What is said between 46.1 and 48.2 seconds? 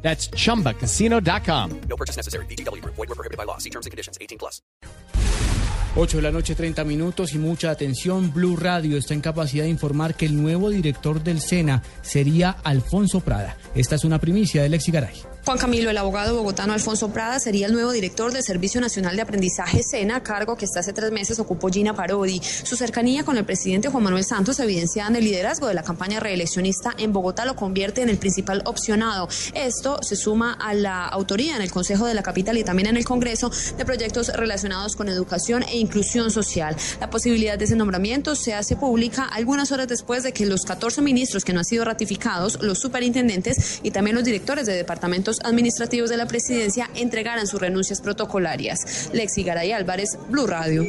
de la presidencia entregaran sus renuncias